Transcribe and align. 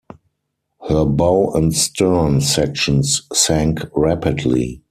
Her 0.89 1.05
bow 1.05 1.51
and 1.53 1.75
stern 1.75 2.41
sections 2.41 3.21
sank 3.35 3.81
rapidly. 3.95 4.79